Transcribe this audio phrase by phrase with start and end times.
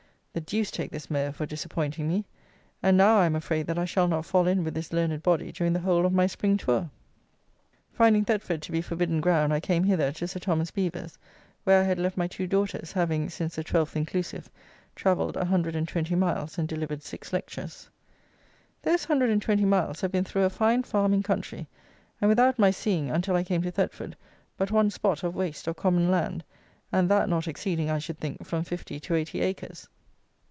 [0.33, 2.23] The deuce take this mayor for disappointing me;
[2.81, 5.51] and, now, I am afraid that I shall not fall in with this learned body
[5.51, 6.89] during the whole of my spring tour.
[7.91, 11.17] Finding Thetford to be forbidden ground, I came hither to Sir Thomas Beevor's,
[11.65, 14.49] where I had left my two daughters, having, since the 12th inclusive,
[14.95, 17.89] travelled 120 miles, and delivered six lectures.
[18.83, 21.67] Those 120 miles have been through a fine farming country,
[22.21, 24.15] and without my seeing, until I came to Thetford,
[24.55, 26.45] but one spot of waste or common land,
[26.89, 29.89] and that not exceeding, I should think, from fifty to eighty acres.